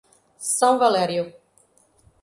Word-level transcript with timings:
São 0.39 0.79
Valério 0.79 1.31